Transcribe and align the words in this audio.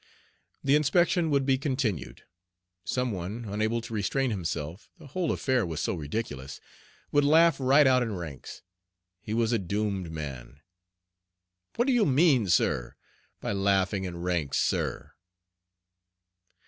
The 0.63 0.73
inspection 0.75 1.29
would 1.29 1.45
be 1.45 1.59
continued. 1.59 2.23
Some 2.83 3.11
one, 3.11 3.45
unable 3.47 3.81
to 3.81 3.93
restrain 3.93 4.31
himself 4.31 4.89
the 4.97 5.05
whole 5.05 5.31
affair 5.31 5.63
was 5.63 5.79
so 5.79 5.93
ridiculous 5.93 6.59
would 7.11 7.23
laugh 7.23 7.59
right 7.59 7.85
out 7.85 8.01
in 8.01 8.15
ranks. 8.15 8.63
He 9.21 9.35
was 9.35 9.51
a 9.51 9.59
doomed 9.59 10.09
man. 10.09 10.61
"What 11.75 11.85
do 11.85 11.93
you 11.93 12.07
mean, 12.07 12.47
sir, 12.49 12.95
by 13.41 13.51
laughing 13.51 14.05
in 14.05 14.17
ranks, 14.17 14.57
sir?" 14.57 15.11